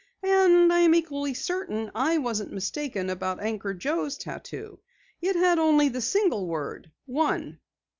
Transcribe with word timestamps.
"And 0.23 0.73
I'm 0.73 0.95
equally 0.95 1.35
certain 1.35 1.91
I 1.93 2.17
wasn't 2.17 2.51
mistaken 2.51 3.07
about 3.11 3.39
Anchor 3.39 3.75
Joe's 3.75 4.17
tattoo. 4.17 4.79
It 5.21 5.35
had 5.35 5.59
only 5.59 5.89
the 5.89 6.01
single 6.01 6.47
word, 6.47 6.89
'One.'" 7.05 7.59